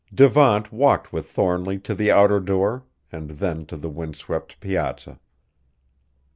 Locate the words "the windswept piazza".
3.77-5.19